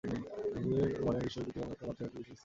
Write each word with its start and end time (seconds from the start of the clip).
হিন্দুদের 0.55 0.91
মনে 1.05 1.19
ঈশ্বরের 1.27 1.45
পিতৃভাব 1.47 1.65
অপেক্ষা 1.69 1.87
মাতৃভাবটিই 1.89 2.13
বেশী 2.13 2.23
স্থান 2.27 2.35
পায়। 2.35 2.39